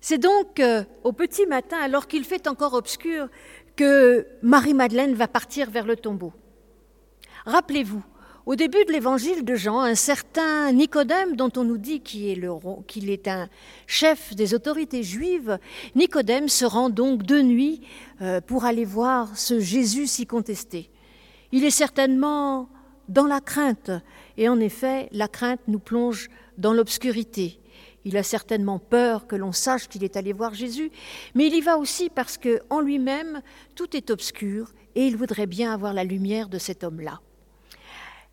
[0.00, 3.28] C'est donc euh, au petit matin, alors qu'il fait encore obscur,
[3.76, 6.32] que Marie-Madeleine va partir vers le tombeau.
[7.44, 8.02] Rappelez-vous,
[8.46, 12.44] au début de l'évangile de Jean, un certain Nicodème, dont on nous dit qu'il
[13.10, 13.48] est, un
[13.86, 15.58] chef des autorités juives,
[15.94, 17.82] Nicodème se rend donc de nuit
[18.22, 20.90] euh, pour aller voir ce Jésus si contesté.
[21.52, 22.68] Il est certainement
[23.08, 23.90] dans la crainte,
[24.38, 26.28] et en effet, la crainte nous plonge
[26.58, 27.59] dans l'obscurité.
[28.04, 30.90] Il a certainement peur que l'on sache qu'il est allé voir Jésus,
[31.34, 33.42] mais il y va aussi parce que en lui-même
[33.74, 37.20] tout est obscur et il voudrait bien avoir la lumière de cet homme-là.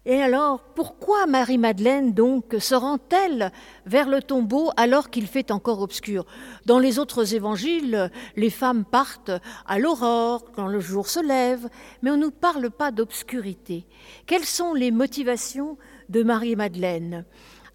[0.10, 3.52] Et alors, pourquoi Marie-Madeleine donc se rend-elle
[3.86, 6.26] vers le tombeau alors qu'il fait encore obscur?
[6.66, 9.34] Dans les autres évangiles, les femmes partent
[9.66, 11.68] à l'aurore, quand le jour se lève,
[12.02, 13.86] mais on ne nous parle pas d'obscurité.
[14.28, 15.78] Quelles sont les motivations
[16.08, 17.26] de Marie-Madeleine?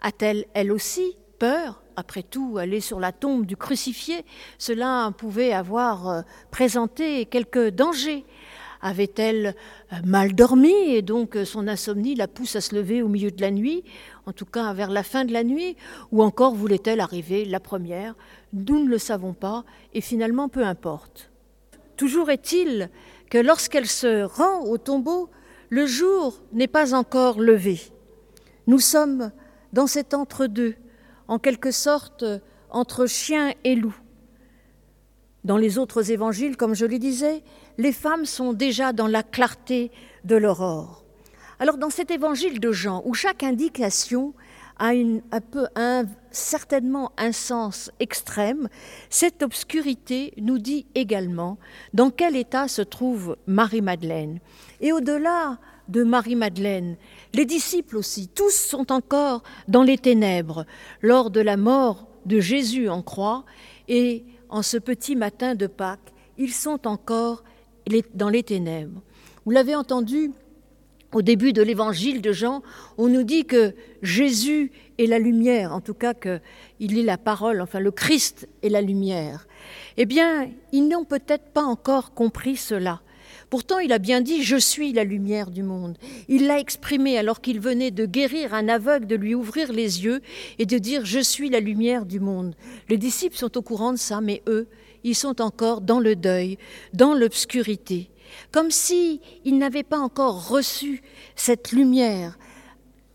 [0.01, 1.82] A-t-elle, elle aussi, peur?
[1.97, 4.25] Après tout, aller sur la tombe du crucifié,
[4.59, 8.25] cela pouvait avoir euh, présenté quelques dangers.
[8.81, 9.55] Avait-elle
[9.93, 13.31] euh, mal dormi et donc euh, son insomnie la pousse à se lever au milieu
[13.31, 13.85] de la nuit,
[14.27, 15.77] en tout cas vers la fin de la nuit,
[16.11, 18.15] ou encore voulait-elle arriver la première?
[18.53, 21.31] Nous ne le savons pas et finalement peu importe.
[21.97, 22.91] Toujours est-il
[23.31, 25.31] que lorsqu'elle se rend au tombeau,
[25.69, 27.81] le jour n'est pas encore levé.
[28.67, 29.31] Nous sommes
[29.73, 30.75] dans cet entre-deux,
[31.33, 32.27] en quelque sorte
[32.69, 33.97] entre chien et loup.
[35.45, 37.43] Dans les autres évangiles, comme je le disais,
[37.79, 39.91] les femmes sont déjà dans la clarté
[40.25, 41.07] de l'aurore.
[41.59, 44.35] Alors dans cet évangile de Jean, où chaque indication
[44.79, 44.93] a
[46.33, 48.69] certainement un sens extrême,
[49.09, 51.57] cette obscurité nous dit également
[51.95, 54.39] dans quel état se trouve Marie-Madeleine.
[54.83, 55.59] Et au-delà
[55.93, 56.97] de Marie-Madeleine,
[57.35, 60.65] les disciples aussi, tous sont encore dans les ténèbres
[61.03, 63.45] lors de la mort de Jésus en croix
[63.89, 67.45] et en ce petit matin de Pâques, ils sont encore
[68.15, 69.03] dans les ténèbres.
[69.45, 70.33] Vous l'avez entendu
[71.13, 72.63] au début de l'évangile de Jean,
[72.97, 77.61] on nous dit que Jésus est la lumière, en tout cas qu'il est la parole,
[77.61, 79.47] enfin le Christ est la lumière.
[79.99, 83.03] Eh bien, ils n'ont peut-être pas encore compris cela.
[83.53, 87.43] Pourtant, il a bien dit⁇ Je suis la lumière du monde⁇ Il l'a exprimé alors
[87.43, 90.23] qu'il venait de guérir un aveugle, de lui ouvrir les yeux
[90.59, 92.55] et de dire⁇ Je suis la lumière du monde⁇
[92.89, 94.69] Les disciples sont au courant de ça, mais eux,
[95.05, 96.57] ils sont encore dans le deuil,
[96.95, 98.09] dans l'obscurité,
[98.53, 101.03] comme si n'avaient pas encore reçu
[101.37, 102.39] cette lumière.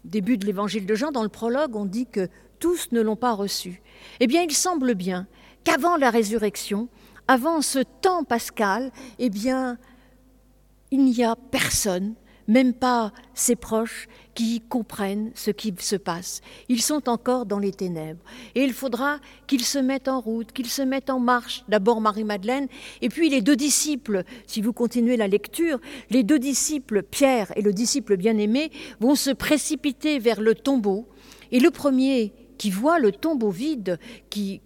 [0.05, 2.27] Début de l'évangile de Jean, dans le prologue, on dit que
[2.59, 3.81] tous ne l'ont pas reçu.
[4.19, 5.25] Eh bien, il semble bien
[5.63, 6.89] qu'avant la résurrection,
[7.27, 9.79] avant ce temps pascal, eh bien,
[10.91, 12.15] il n'y a personne
[12.47, 16.41] même pas ses proches, qui comprennent ce qui se passe.
[16.69, 18.23] Ils sont encore dans les ténèbres.
[18.53, 21.63] Et il faudra qu'ils se mettent en route, qu'ils se mettent en marche.
[21.67, 22.67] D'abord Marie-Madeleine,
[23.01, 25.79] et puis les deux disciples, si vous continuez la lecture,
[26.11, 31.07] les deux disciples, Pierre et le disciple bien-aimé, vont se précipiter vers le tombeau.
[31.51, 33.99] Et le premier qui voit le tombeau vide,
[34.29, 34.61] qui,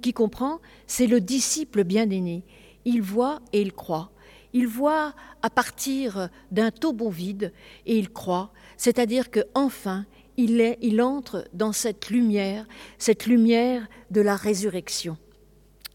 [0.00, 2.44] qui comprend, c'est le disciple bien-aimé.
[2.86, 4.10] Il voit et il croit
[4.56, 5.12] il voit
[5.42, 7.52] à partir d'un tombeau vide
[7.84, 10.06] et il croit, c'est-à-dire que enfin
[10.38, 15.18] il, est, il entre dans cette lumière, cette lumière de la résurrection.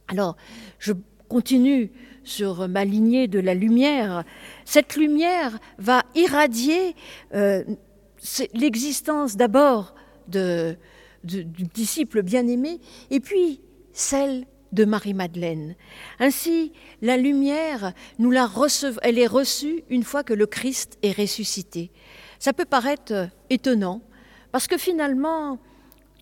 [0.09, 0.37] Alors,
[0.77, 0.93] je
[1.27, 1.91] continue
[2.23, 4.23] sur ma lignée de la lumière.
[4.63, 6.95] Cette lumière va irradier
[7.33, 7.63] euh,
[8.53, 9.95] l'existence d'abord
[10.27, 10.77] de,
[11.23, 12.79] du disciple bien-aimé
[13.09, 13.59] et puis
[13.91, 15.75] celle de Marie-Madeleine.
[16.19, 16.71] Ainsi,
[17.01, 18.49] la lumière, nous la
[19.01, 21.91] elle est reçue une fois que le Christ est ressuscité.
[22.39, 24.01] Ça peut paraître étonnant,
[24.51, 25.59] parce que finalement,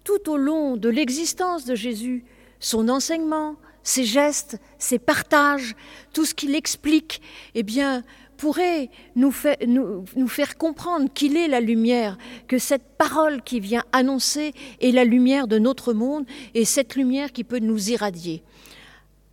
[0.04, 2.26] tout au long de l'existence de Jésus,
[2.60, 5.76] son enseignement, ses gestes, ses partages,
[6.14, 7.22] tout ce qu'il explique,
[7.56, 8.04] eh bien,
[8.40, 9.34] pourrait nous,
[9.68, 12.18] nous, faire comprendre qu'il est la lumière,
[12.48, 17.34] que cette parole qui vient annoncer est la lumière de notre monde et cette lumière
[17.34, 18.42] qui peut nous irradier.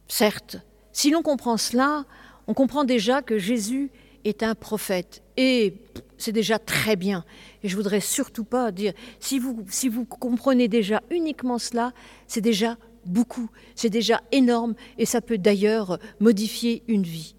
[0.09, 0.57] Certes,
[0.91, 2.05] si l'on comprend cela,
[2.49, 3.93] on comprend déjà que Jésus
[4.25, 5.75] est un prophète et
[6.19, 7.25] c'est déjà très bien.
[7.63, 11.93] Et je voudrais surtout pas dire, si vous, si vous comprenez déjà uniquement cela,
[12.27, 17.37] c'est déjà beaucoup, c'est déjà énorme et ça peut d'ailleurs modifier une vie.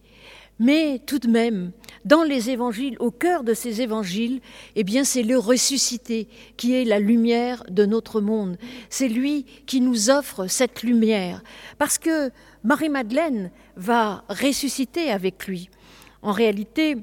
[0.60, 1.72] Mais tout de même,
[2.06, 4.42] dans les évangiles, au cœur de ces évangiles,
[4.76, 6.28] eh bien, c'est le ressuscité
[6.58, 8.58] qui est la lumière de notre monde.
[8.90, 11.44] C'est lui qui nous offre cette lumière.
[11.78, 12.32] Parce que
[12.64, 15.70] Marie-Madeleine va ressusciter avec lui.
[16.24, 16.98] En réalité,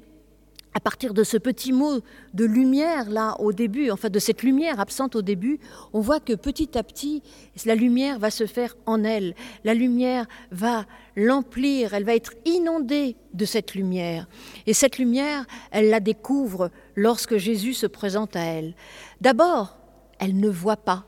[0.74, 2.00] à partir de ce petit mot
[2.34, 5.60] de lumière là au début, enfin de cette lumière absente au début,
[5.92, 7.22] on voit que petit à petit,
[7.64, 9.36] la lumière va se faire en elle.
[9.62, 10.84] La lumière va
[11.14, 14.26] l'emplir, elle va être inondée de cette lumière.
[14.66, 18.74] Et cette lumière, elle la découvre lorsque Jésus se présente à elle.
[19.20, 19.78] D'abord,
[20.18, 21.06] elle ne voit pas,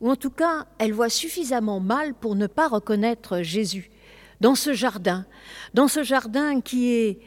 [0.00, 3.90] ou en tout cas, elle voit suffisamment mal pour ne pas reconnaître Jésus
[4.40, 5.24] dans ce jardin,
[5.72, 7.20] dans ce jardin qui est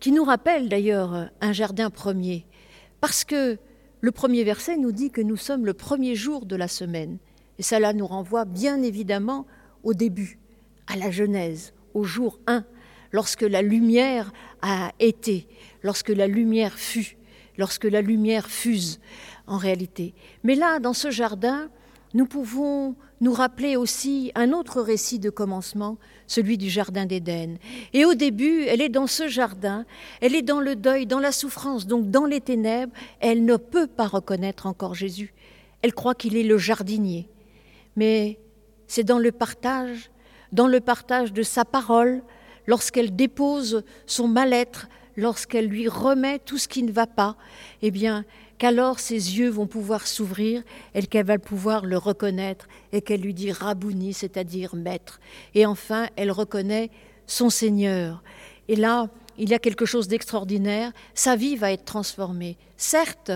[0.00, 2.46] qui nous rappelle d'ailleurs un jardin premier,
[3.00, 3.58] parce que
[4.00, 7.18] le premier verset nous dit que nous sommes le premier jour de la semaine,
[7.58, 9.46] et cela nous renvoie bien évidemment
[9.82, 10.38] au début,
[10.86, 12.64] à la Genèse, au jour 1,
[13.12, 14.32] lorsque la lumière
[14.62, 15.48] a été,
[15.82, 17.16] lorsque la lumière fut,
[17.56, 19.00] lorsque la lumière fuse
[19.46, 20.14] en réalité.
[20.44, 21.70] Mais là, dans ce jardin,
[22.16, 27.58] nous pouvons nous rappeler aussi un autre récit de commencement, celui du Jardin d'Éden.
[27.92, 29.84] Et au début, elle est dans ce jardin,
[30.22, 33.86] elle est dans le deuil, dans la souffrance, donc dans les ténèbres, elle ne peut
[33.86, 35.34] pas reconnaître encore Jésus.
[35.82, 37.28] Elle croit qu'il est le jardinier.
[37.96, 38.38] Mais
[38.86, 40.10] c'est dans le partage,
[40.52, 42.22] dans le partage de sa parole,
[42.66, 47.36] lorsqu'elle dépose son mal-être, lorsqu'elle lui remet tout ce qui ne va pas,
[47.82, 48.24] eh bien,
[48.58, 50.62] qu'alors ses yeux vont pouvoir s'ouvrir
[50.94, 55.20] et qu'elle va pouvoir le reconnaître et qu'elle lui dit Rabouni, c'est-à-dire maître.
[55.54, 56.90] Et enfin, elle reconnaît
[57.26, 58.22] son Seigneur.
[58.68, 59.08] Et là,
[59.38, 60.92] il y a quelque chose d'extraordinaire.
[61.14, 62.56] Sa vie va être transformée.
[62.76, 63.32] Certes,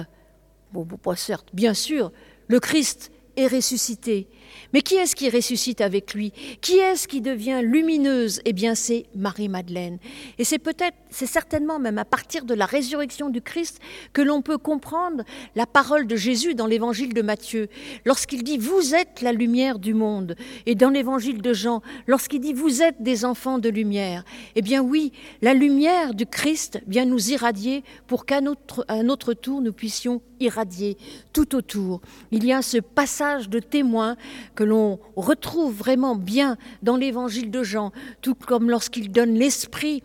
[0.72, 2.12] bon, pas certes, bien sûr,
[2.48, 4.28] le Christ est ressuscité,
[4.72, 6.32] mais qui est-ce qui ressuscite avec lui?
[6.60, 8.40] Qui est-ce qui devient lumineuse?
[8.44, 9.98] Eh bien, c'est Marie-Madeleine.
[10.38, 13.80] Et c'est peut-être, c'est certainement même à partir de la résurrection du Christ
[14.12, 15.24] que l'on peut comprendre
[15.54, 17.68] la parole de Jésus dans l'évangile de Matthieu,
[18.04, 20.36] lorsqu'il dit Vous êtes la lumière du monde.
[20.66, 24.24] Et dans l'évangile de Jean, lorsqu'il dit Vous êtes des enfants de lumière.
[24.54, 25.12] Eh bien, oui,
[25.42, 30.96] la lumière du Christ vient nous irradier pour qu'à notre, tour, nous puissions irradier
[31.32, 32.00] tout autour.
[32.30, 34.16] Il y a ce passage de témoin
[34.54, 37.92] que l'on retrouve vraiment bien dans l'évangile de Jean,
[38.22, 40.02] tout comme lorsqu'il donne l'esprit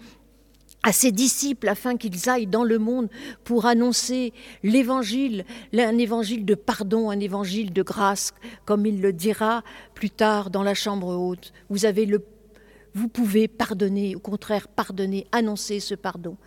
[0.86, 3.10] à ses disciples afin qu'ils aillent dans le monde
[3.44, 5.44] pour annoncer l'évangile,
[5.74, 8.34] un évangile de pardon, un évangile de grâce,
[8.66, 9.64] comme il le dira
[9.96, 11.54] plus tard dans la chambre haute.
[11.70, 12.24] Vous avez le
[12.96, 16.38] vous pouvez pardonner, au contraire pardonner, annoncer ce pardon.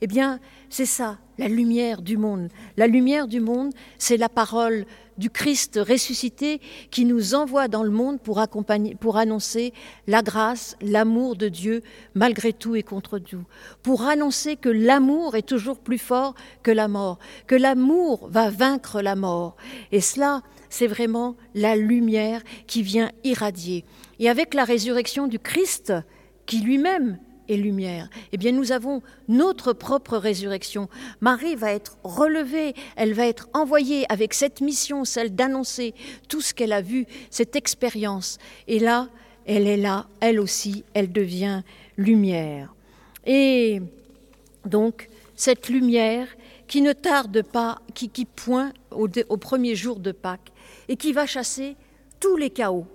[0.00, 0.40] Eh bien,
[0.70, 2.48] c'est ça, la lumière du monde.
[2.78, 4.86] La lumière du monde, c'est la parole
[5.18, 6.60] du Christ ressuscité
[6.90, 9.74] qui nous envoie dans le monde pour, accompagner, pour annoncer
[10.06, 11.82] la grâce, l'amour de Dieu
[12.14, 13.44] malgré tout et contre tout.
[13.82, 19.02] Pour annoncer que l'amour est toujours plus fort que la mort, que l'amour va vaincre
[19.02, 19.56] la mort.
[19.92, 23.84] Et cela, c'est vraiment la lumière qui vient irradier.
[24.18, 25.92] Et avec la résurrection du Christ,
[26.46, 27.18] qui lui-même
[27.48, 30.88] est lumière, eh bien nous avons notre propre résurrection.
[31.20, 35.94] Marie va être relevée, elle va être envoyée avec cette mission, celle d'annoncer
[36.28, 38.38] tout ce qu'elle a vu, cette expérience.
[38.66, 39.08] Et là,
[39.46, 41.62] elle est là, elle aussi, elle devient
[41.96, 42.74] lumière.
[43.26, 43.80] Et
[44.64, 46.28] donc, cette lumière
[46.66, 50.52] qui ne tarde pas, qui, qui pointe au, au premier jour de Pâques
[50.88, 51.76] et qui va chasser
[52.20, 52.86] tous les chaos.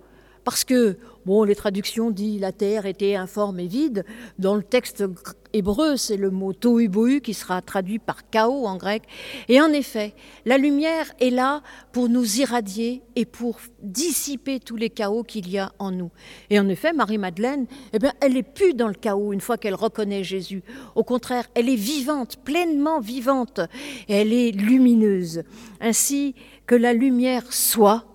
[0.44, 4.04] Parce que Bon, les traductions disent la terre était informe et vide.
[4.40, 5.06] Dans le texte
[5.54, 9.04] hébreu, c'est le mot tohu qui sera traduit par chaos en grec.
[9.48, 10.14] Et en effet,
[10.46, 11.62] la lumière est là
[11.94, 16.12] pour nous irradier et pour dissiper tous les chaos qu'il y a en nous.
[16.50, 19.76] Et en effet, Marie-Madeleine, eh bien, elle n'est plus dans le chaos une fois qu'elle
[19.76, 20.62] reconnaît Jésus.
[20.96, 23.62] Au contraire, elle est vivante, pleinement vivante,
[24.10, 25.44] et elle est lumineuse.
[25.80, 28.06] Ainsi que la lumière soit,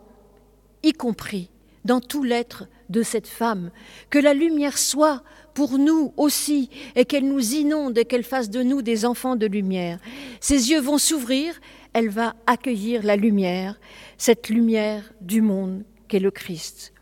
[0.83, 1.51] y compris
[1.85, 3.71] dans tout l'être de cette femme,
[4.11, 5.23] que la lumière soit
[5.55, 9.47] pour nous aussi, et qu'elle nous inonde et qu'elle fasse de nous des enfants de
[9.47, 9.99] lumière.
[10.41, 11.61] Ses yeux vont s'ouvrir,
[11.93, 13.81] elle va accueillir la lumière,
[14.19, 16.93] cette lumière du monde qu'est le Christ.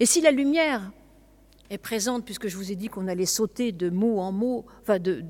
[0.00, 0.90] Et si la lumière
[1.70, 4.98] est présente, puisque je vous ai dit qu'on allait sauter de mot en mot, enfin
[4.98, 5.24] de,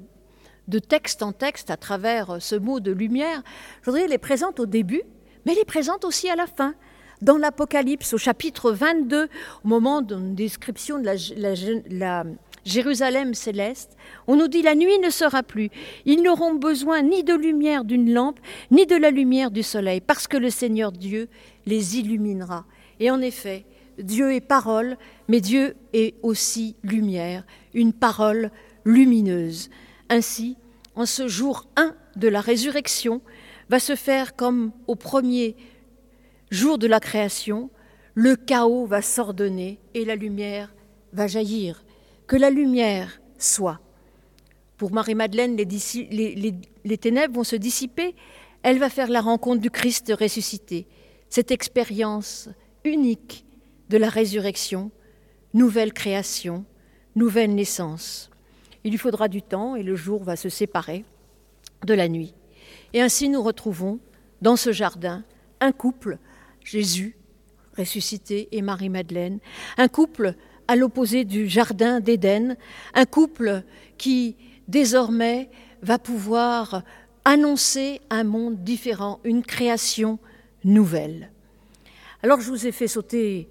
[0.69, 3.43] de texte en texte à travers ce mot de lumière,
[3.83, 5.03] je voudrais elle est présente au début,
[5.45, 6.75] mais elle est présente aussi à la fin
[7.23, 9.25] dans l'Apocalypse, au chapitre 22,
[9.65, 11.11] au moment d'une description de
[11.91, 12.25] la,
[12.65, 13.97] Jérusalem céleste,
[14.27, 15.71] on nous dit la nuit ne sera plus.
[16.05, 18.39] Ils n'auront besoin ni de lumière d'une lampe,
[18.71, 21.29] ni de la lumière du soleil, parce que le Seigneur Dieu
[21.67, 22.65] les illuminera.
[22.99, 23.65] Et en effet,
[23.99, 24.97] Dieu est parole,
[25.29, 28.51] mais Dieu est aussi lumière, une parole
[28.85, 29.71] lumineuse.
[30.09, 30.57] Ainsi,
[30.97, 33.21] en ce jour 1 de la résurrection,
[33.69, 35.55] va se faire comme au premier
[36.51, 37.71] jour de la création,
[38.15, 40.75] le chaos va s'ordonner et la lumière
[41.13, 41.85] va jaillir.
[42.27, 43.81] Que la lumière soit.
[44.77, 48.15] Pour Marie-Madeleine, les, ténèbres vont se dissiper.
[48.63, 50.87] Elle va faire la rencontre du Christ ressuscité.
[51.29, 52.49] Cette expérience
[52.85, 53.45] unique
[53.89, 54.91] de la résurrection,
[55.55, 56.65] nouvelle création,
[57.15, 58.31] nouvelle naissance.
[58.85, 61.05] Il lui faudra du temps et le jour va se séparer
[61.85, 62.35] de la nuit.
[62.93, 64.01] Et ainsi nous retrouvons
[64.43, 65.25] dans ce jardin
[65.61, 66.19] un couple,
[66.65, 67.17] Jésus
[67.77, 69.39] ressuscité et Marie-Madeleine,
[69.77, 70.35] un couple
[70.69, 72.57] à l'opposé du jardin d'Éden,
[72.95, 73.63] un couple
[73.99, 74.37] qui
[74.69, 75.51] désormais
[75.83, 76.83] va pouvoir
[77.25, 80.19] annoncer un monde différent, une création
[80.65, 81.31] nouvelle.
[82.23, 83.49] Alors je vous ai fait sauter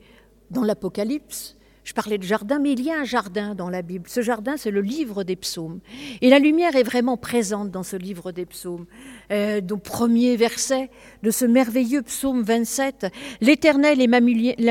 [0.51, 4.05] dans l'Apocalypse, je parlais de jardin, mais il y a un jardin dans la Bible.
[4.07, 5.79] Ce jardin, c'est le livre des psaumes.
[6.21, 8.85] Et la lumière est vraiment présente dans ce livre des psaumes.
[9.31, 10.89] Euh, au premier verset
[11.23, 13.07] de ce merveilleux psaume 27,
[13.41, 14.07] L'Éternel est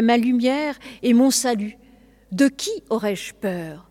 [0.02, 1.76] ma lumière et mon salut.
[2.30, 3.87] De qui aurais-je peur?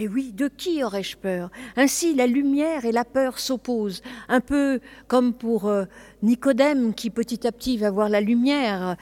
[0.00, 1.50] Et oui, de qui aurais-je peur?
[1.76, 5.84] Ainsi, la lumière et la peur s'opposent, un peu comme pour euh,
[6.22, 8.96] Nicodème qui petit à petit va voir la lumière,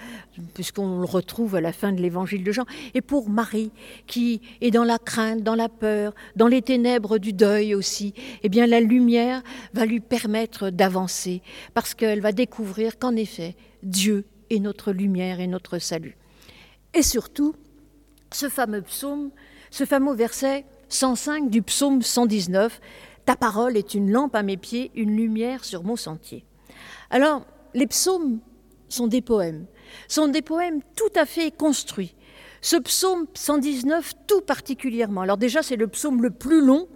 [0.55, 2.65] puisqu'on le retrouve à la fin de l'évangile de Jean,
[2.95, 3.71] et pour Marie
[4.07, 8.15] qui est dans la crainte, dans la peur, dans les ténèbres du deuil aussi.
[8.43, 9.43] Eh bien, la lumière
[9.75, 11.43] va lui permettre d'avancer,
[11.75, 16.17] parce qu'elle va découvrir qu'en effet, Dieu est notre lumière et notre salut.
[16.95, 17.55] Et surtout,
[18.33, 19.31] ce fameux psaume,
[19.71, 22.81] ce fameux verset 105 du psaume 119.
[23.25, 26.45] Ta parole est une lampe à mes pieds, une lumière sur mon sentier.
[27.11, 28.41] Alors, les psaumes
[28.89, 29.67] sont des poèmes,
[30.09, 32.15] sont des poèmes tout à fait construits.
[32.61, 35.21] Ce psaume 119 tout particulièrement.
[35.23, 36.89] Alors déjà, c'est le psaume le plus long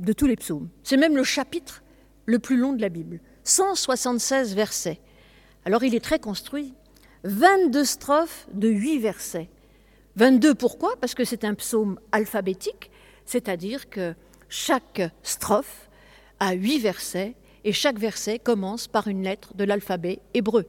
[0.00, 0.68] de tous les psaumes.
[0.82, 1.82] C'est même le chapitre
[2.26, 3.20] le plus long de la Bible.
[3.44, 5.00] 176 versets.
[5.64, 6.74] Alors il est très construit.
[7.24, 9.48] 22 strophes de 8 versets.
[10.16, 10.94] 22 pourquoi?
[11.00, 12.90] Parce que c'est un psaume alphabétique,
[13.24, 14.14] c'est-à-dire que
[14.48, 15.88] chaque strophe
[16.38, 20.66] a huit versets et chaque verset commence par une lettre de l'alphabet hébreu.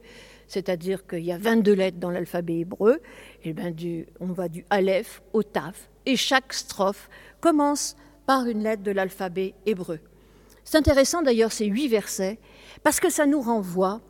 [0.48, 3.00] C'est-à-dire qu'il y a 22 lettres dans l'alphabet hébreu,
[3.44, 7.08] et bien du, on va du Aleph au Taf, et chaque strophe
[7.40, 10.00] commence par une lettre de l'alphabet hébreu.
[10.64, 12.38] C'est intéressant d'ailleurs ces huit versets,
[12.82, 14.00] parce que ça nous renvoie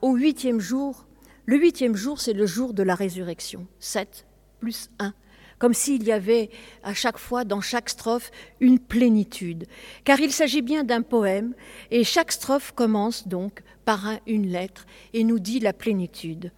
[0.00, 1.06] au huitième jour
[1.44, 3.66] le huitième jour, c'est le jour de la résurrection.
[3.78, 4.26] Sept
[4.60, 5.12] plus un.
[5.58, 6.50] Comme s'il y avait
[6.82, 8.30] à chaque fois, dans chaque strophe,
[8.60, 9.66] une plénitude.
[10.04, 11.54] Car il s'agit bien d'un poème,
[11.90, 16.52] et chaque strophe commence donc par une lettre et nous dit la plénitude.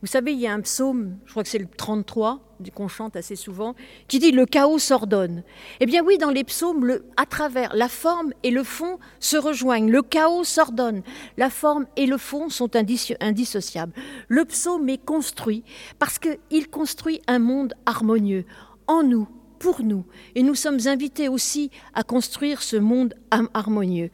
[0.00, 3.16] Vous savez, il y a un psaume, je crois que c'est le 33, qu'on chante
[3.16, 3.74] assez souvent,
[4.08, 5.42] qui dit le chaos s'ordonne.
[5.80, 9.90] Eh bien oui, dans les psaumes, à travers la forme et le fond se rejoignent.
[9.90, 11.02] Le chaos s'ordonne.
[11.36, 13.92] La forme et le fond sont indissociables.
[14.28, 15.64] Le psaume est construit
[15.98, 18.44] parce qu'il construit un monde harmonieux
[18.86, 20.04] en nous, pour nous.
[20.34, 23.14] Et nous sommes invités aussi à construire ce monde
[23.54, 24.10] harmonieux.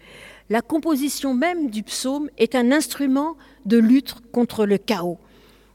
[0.50, 5.18] La composition même du psaume est un instrument de lutte contre le chaos.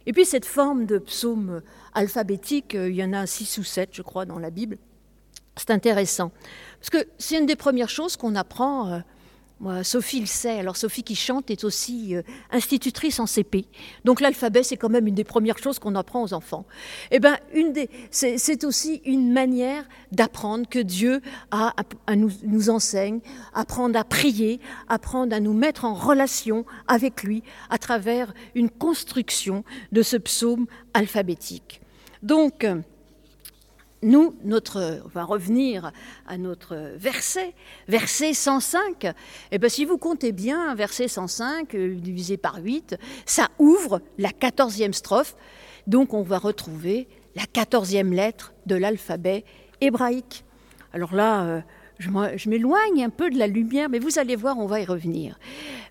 [0.06, 1.62] Et puis cette forme de psaume
[1.94, 4.78] alphabétique, euh, il y en a six ou sept, je crois, dans la Bible.
[5.56, 6.32] C'est intéressant.
[6.80, 9.02] Parce que c'est une des premières choses qu'on apprend.
[9.62, 10.60] Moi, Sophie le sait.
[10.60, 13.66] Alors Sophie qui chante est aussi euh, institutrice en CP.
[14.06, 16.66] Donc l'alphabet, c'est quand même une des premières choses qu'on apprend aux enfants.
[17.12, 21.74] Eh ben, une des, c'est, aussi une manière d'apprendre que Dieu a,
[22.16, 23.20] nous, nous, enseigne,
[23.54, 29.66] apprendre à prier, apprendre à nous mettre en relation avec lui à travers une construction
[29.92, 31.82] de ce psaume alphabétique.
[32.24, 32.66] Donc,
[34.02, 35.92] nous, notre, on va revenir
[36.28, 37.54] à notre verset,
[37.88, 39.08] verset 105.
[39.52, 44.32] Et bien, si vous comptez bien, verset 105 euh, divisé par 8, ça ouvre la
[44.32, 45.36] quatorzième strophe.
[45.88, 49.44] Donc, on va retrouver la quatorzième lettre de l'alphabet
[49.82, 50.46] hébraïque.
[50.94, 51.62] Alors là, euh,
[52.00, 55.38] je m'éloigne un peu de la lumière, mais vous allez voir, on va y revenir.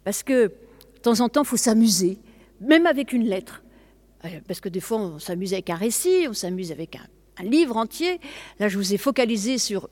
[0.05, 2.19] Parce que, de temps en temps, il faut s'amuser,
[2.61, 3.63] même avec une lettre.
[4.25, 7.07] Euh, parce que des fois, on s'amuse avec un récit, on s'amuse avec un
[7.41, 8.21] un livre entier.
[8.59, 9.89] Là, je vous ai focalisé sur,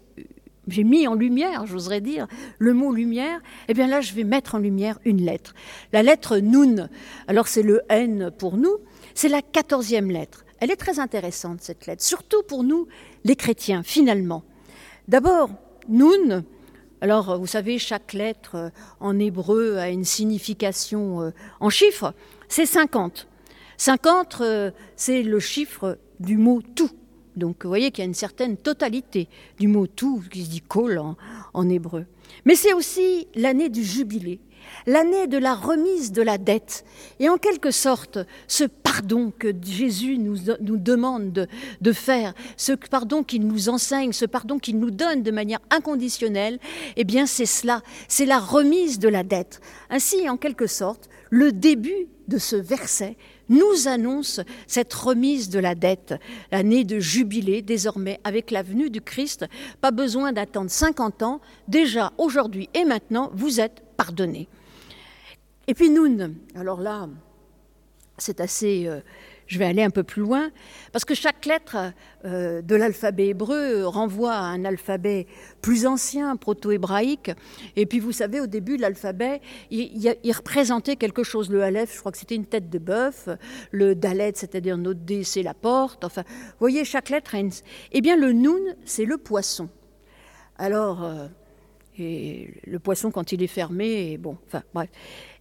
[0.69, 2.27] j'ai mis en lumière, j'oserais dire,
[2.59, 3.41] le mot lumière.
[3.69, 5.55] Eh bien là, je vais mettre en lumière une lettre.
[5.93, 6.89] La lettre Nun.
[7.29, 8.77] Alors c'est le N pour nous.
[9.15, 10.45] C'est la quatorzième lettre.
[10.59, 12.89] Elle est très intéressante, cette lettre, surtout pour nous,
[13.25, 14.43] les chrétiens, finalement.
[15.07, 15.51] D'abord,
[15.89, 16.45] Nun,
[17.03, 22.15] alors, vous savez, chaque lettre euh, en hébreu a une signification euh, en chiffres.
[22.49, 23.29] C'est 50.
[23.77, 26.91] 50, euh, c'est le chiffre du mot tout.
[27.37, 29.29] Donc vous voyez qu'il y a une certaine totalité
[29.59, 30.99] du mot tout, qui se dit kol
[31.55, 32.07] en, hébreu.
[32.45, 34.41] Mais c'est aussi l'année du jubilé.
[34.87, 36.85] l'année de la remise de la dette.
[37.21, 41.47] Et en quelque sorte, ce pardon que Jésus nous, nous demande de,
[41.81, 46.59] de faire, ce pardon qu'il nous enseigne, ce pardon qu'il nous donne de manière inconditionnelle,
[46.97, 49.61] eh bien c'est cela, c'est la remise de la dette.
[49.89, 53.17] Ainsi, en quelque sorte, le début de ce verset
[53.49, 56.15] nous annonce cette remise de la dette,
[56.51, 59.47] l'année de jubilé désormais avec la venue du Christ.
[59.81, 64.49] Pas besoin d'attendre 50 ans, déjà aujourd'hui et maintenant, vous êtes pardonnés.
[65.67, 66.07] Et puis nous,
[66.55, 67.09] alors là,
[68.19, 68.89] c'est assez...
[69.47, 70.51] Euh, je vais aller un peu plus loin,
[70.93, 71.77] parce que chaque lettre
[72.25, 75.27] euh, de l'alphabet hébreu renvoie à un alphabet
[75.63, 77.31] plus ancien, proto-hébraïque.
[77.77, 81.51] Et puis vous savez, au début, l'alphabet, il, représentait quelque chose.
[81.51, 83.29] Le Aleph, je crois que c'était une tête de bœuf.
[83.71, 86.05] Le Dalet, c'est-à-dire notre D, c'est la porte.
[86.05, 87.53] Enfin, vous voyez, chaque lettre a une...
[87.93, 89.69] Eh bien, le Noun, c'est le poisson.
[90.59, 91.05] Alors...
[91.05, 91.27] Euh,
[91.99, 94.91] et le poisson, quand il est fermé, bon, enfin bref.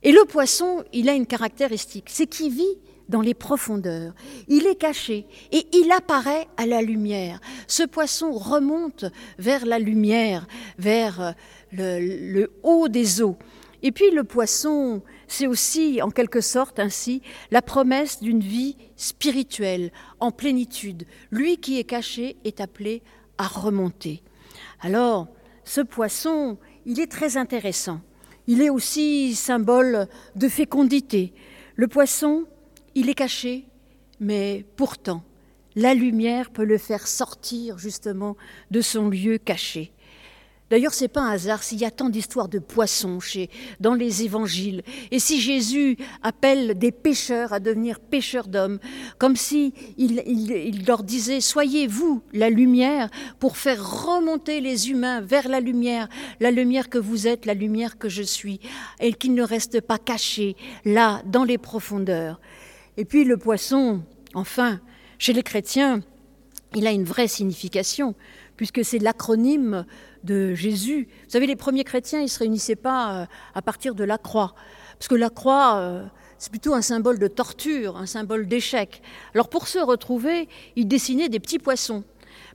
[0.03, 2.77] Et le poisson, il a une caractéristique, c'est qu'il vit
[3.09, 4.13] dans les profondeurs.
[4.47, 7.39] Il est caché et il apparaît à la lumière.
[7.67, 9.05] Ce poisson remonte
[9.37, 10.47] vers la lumière,
[10.77, 11.35] vers
[11.71, 13.37] le, haut des eaux.
[13.83, 17.21] Et puis le poisson, c'est aussi en quelque sorte ainsi
[17.51, 21.05] la promesse d'une vie spirituelle, en plénitude.
[21.29, 23.03] Lui qui est caché est appelé
[23.37, 24.23] à remonter.
[24.81, 25.27] Alors,
[25.63, 28.01] ce poisson, il est très intéressant.
[28.47, 31.33] Il est aussi symbole de fécondité.
[31.75, 32.45] Le poisson,
[32.95, 33.65] il est caché,
[34.19, 35.23] mais pourtant,
[35.75, 38.37] la lumière peut le faire sortir justement
[38.71, 39.91] de son lieu caché.
[40.71, 44.23] D'ailleurs, c'est pas un hasard s'il y a tant d'histoires de poissons chez, dans les
[44.23, 48.79] évangiles, et si Jésus appelle des pêcheurs à devenir pêcheurs d'hommes,
[49.19, 55.49] comme si il, leur disait Soyez vous la lumière pour faire remonter les humains vers
[55.49, 56.09] la lumière,
[56.39, 58.59] la lumière que vous êtes, la lumière que je suis,
[58.99, 62.39] et qu'ils ne restent pas cachés là, dans les profondeurs.
[62.97, 64.79] Et puis le poisson, enfin,
[65.17, 66.01] chez les chrétiens,
[66.75, 68.15] il a une vraie signification,
[68.57, 69.85] puisque c'est l'acronyme
[70.23, 71.07] de Jésus.
[71.23, 74.17] Vous savez, les premiers chrétiens, ils ne se réunissaient pas euh, à partir de la
[74.17, 74.55] croix,
[74.97, 76.05] parce que la croix, euh,
[76.37, 79.01] c'est plutôt un symbole de torture, un symbole d'échec.
[79.33, 82.03] Alors pour se retrouver, ils dessinaient des petits poissons,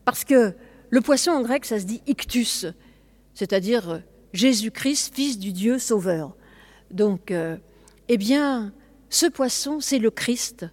[0.05, 0.55] parce que
[0.91, 2.67] le poisson en grec, ça se dit ictus,
[3.35, 3.99] c'est-à-dire euh,
[4.33, 6.37] Jésus-Christ, fils du Dieu sauveur.
[6.91, 7.33] Donc,
[8.09, 8.73] eh bien,
[9.11, 10.67] ce poisson, c'est le Christ,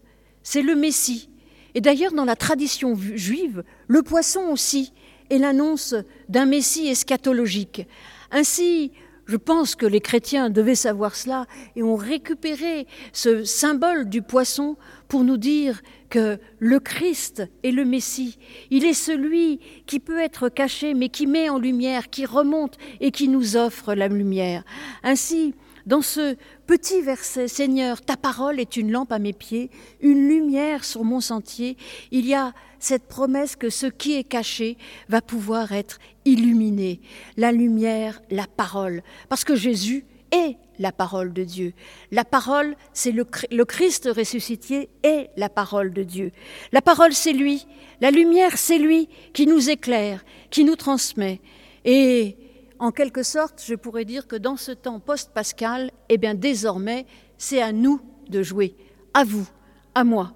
[0.44, 1.30] c'est le Messie.
[1.76, 4.94] Et d'ailleurs, dans la tradition juive, le poisson aussi
[5.30, 5.96] est l'annonce
[6.30, 7.86] d'un Messie eschatologique.
[8.32, 8.92] Ainsi,
[9.26, 11.46] je pense que les chrétiens devaient savoir cela
[11.76, 14.78] et ont récupéré ce symbole du poisson
[15.10, 18.38] pour nous dire que le Christ est le Messie.
[18.72, 23.12] Il est celui qui peut être caché mais qui met en lumière, qui remonte et
[23.12, 24.64] qui nous offre la lumière.
[25.04, 25.54] Ainsi,
[25.88, 26.36] dans ce
[26.68, 29.72] petit verset, Seigneur, ta parole est une lampe à mes pieds,
[30.02, 31.78] une lumière sur mon sentier,
[32.12, 37.00] il y a cette promesse que ce qui est caché va pouvoir être illuminé.
[37.38, 39.02] La lumière, la parole.
[39.30, 41.72] Parce que Jésus est la parole de Dieu.
[42.12, 43.24] La parole, c'est le,
[43.64, 46.32] Christ ressuscité est la parole de Dieu.
[46.74, 47.66] La parole, c'est lui.
[48.02, 51.40] La lumière, c'est lui qui nous éclaire, qui nous transmet.
[51.86, 52.36] Et
[52.80, 57.06] en quelque sorte, je pourrais dire que dans ce temps post-pascal, eh bien désormais,
[57.38, 58.76] c'est à nous de jouer,
[59.14, 59.48] à vous,
[59.96, 60.34] à moi.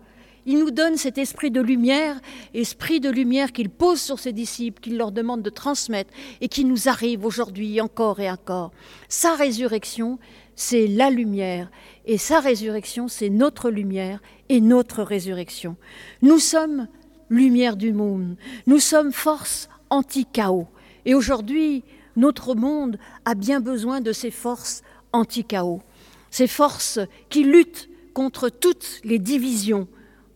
[0.47, 2.19] Il nous donne cet esprit de lumière,
[2.56, 6.65] esprit de lumière qu'il pose sur ses disciples, qu'il leur demande de transmettre et qui
[6.65, 8.71] nous arrive aujourd'hui encore et encore.
[9.08, 10.17] Sa résurrection,
[10.56, 11.69] c'est la lumière
[12.06, 15.75] et sa résurrection, c'est notre lumière et notre résurrection.
[16.23, 16.88] Nous sommes
[17.30, 20.67] lumière du monde, nous sommes force anti-chaos.
[21.06, 21.84] Et aujourd'hui,
[22.15, 24.82] notre monde a bien besoin de ces forces
[25.13, 25.82] anti-chaos,
[26.30, 29.88] ces forces qui luttent contre toutes les divisions,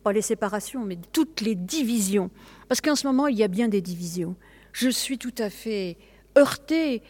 [0.04, 2.30] pas les séparations, mais toutes les divisions.
[2.68, 4.36] Parce qu'en ce moment, il y a bien des divisions.
[4.72, 5.98] Je suis tout à fait
[6.38, 7.02] heurtée,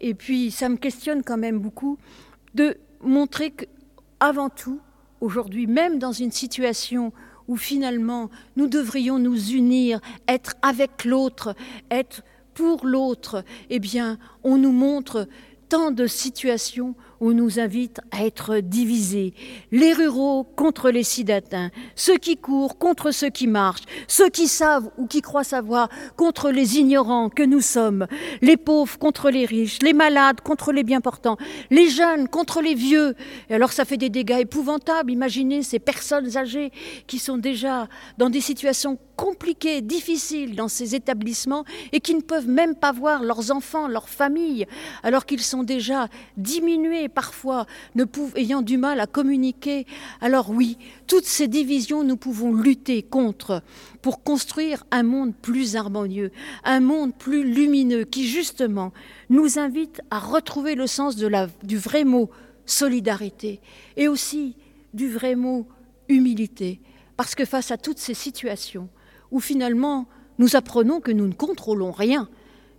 [0.00, 1.98] et puis ça me questionne quand même beaucoup,
[2.54, 4.80] de montrer qu'avant tout,
[5.20, 7.12] aujourd'hui, même dans une situation
[7.48, 11.54] où finalement nous devrions nous unir, être avec l'autre,
[11.90, 12.22] être
[12.60, 13.80] pour l'autre, eh
[14.44, 15.26] on nous montre
[15.70, 19.32] tant de situations où on nous invite à être divisés.
[19.72, 24.90] Les ruraux contre les cidatins, ceux qui courent contre ceux qui marchent, ceux qui savent
[24.98, 28.06] ou qui croient savoir contre les ignorants que nous sommes,
[28.42, 31.38] les pauvres contre les riches, les malades contre les bien portants,
[31.70, 33.14] les jeunes contre les vieux.
[33.48, 35.12] Et alors ça fait des dégâts épouvantables.
[35.12, 36.72] Imaginez ces personnes âgées
[37.06, 42.48] qui sont déjà dans des situations compliquées, difficiles dans ces établissements et qui ne peuvent
[42.48, 44.66] même pas voir leurs enfants, leurs familles,
[45.02, 48.06] alors qu'ils sont déjà diminués parfois, ne
[48.36, 49.84] ayant du mal à communiquer,
[50.22, 53.62] alors oui, toutes ces divisions, nous pouvons lutter contre
[54.00, 56.32] pour construire un monde plus harmonieux,
[56.64, 58.90] un monde plus lumineux qui justement
[59.28, 62.30] nous invite à retrouver le sens du vrai mot
[62.64, 63.60] solidarité
[63.98, 64.56] et aussi
[64.94, 65.68] du vrai mot
[66.08, 66.80] humilité.
[67.18, 68.88] Parce que face à toutes ces situations
[69.30, 70.06] où finalement
[70.38, 72.28] nous apprenons que nous ne contrôlons rien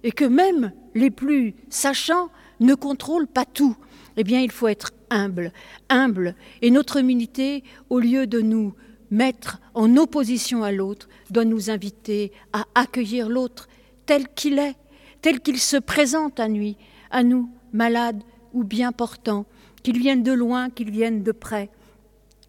[0.03, 3.75] et que même les plus sachants ne contrôlent pas tout,
[4.17, 5.51] eh bien il faut être humble,
[5.89, 6.35] humble.
[6.61, 8.73] Et notre humilité, au lieu de nous
[9.11, 13.67] mettre en opposition à l'autre, doit nous inviter à accueillir l'autre
[14.05, 14.75] tel qu'il est,
[15.21, 16.73] tel qu'il se présente à nous,
[17.11, 19.45] à nous, malades ou bien portants,
[19.83, 21.69] qu'il vienne de loin, qu'il vienne de près.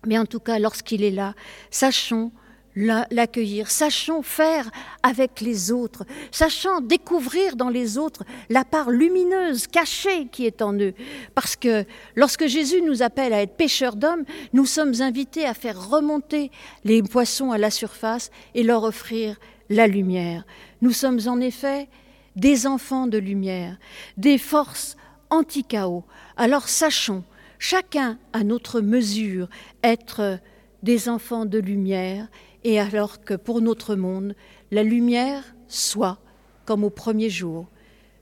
[0.07, 1.35] Mais en tout cas, lorsqu'il est là,
[1.71, 2.33] sachons
[2.74, 4.70] l'accueillir, sachons faire
[5.02, 10.74] avec les autres, sachant découvrir dans les autres la part lumineuse, cachée qui est en
[10.74, 10.94] eux.
[11.35, 11.85] Parce que
[12.16, 16.50] lorsque Jésus nous appelle à être pêcheurs d'hommes, nous sommes invités à faire remonter
[16.85, 19.37] les poissons à la surface et leur offrir
[19.68, 20.44] la lumière.
[20.80, 21.88] Nous sommes en effet
[22.37, 23.76] des enfants de lumière,
[24.16, 24.96] des forces
[25.30, 26.04] anti-chaos.
[26.37, 27.24] Alors sachons,
[27.58, 29.48] chacun à notre mesure,
[29.82, 30.38] être
[30.82, 32.28] des enfants de lumière,
[32.64, 34.35] et alors que pour notre monde,
[34.70, 36.18] la lumière soit
[36.64, 37.68] comme au premier jour.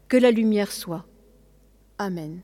[0.09, 1.07] Que la lumière soit.
[1.99, 2.41] Amen.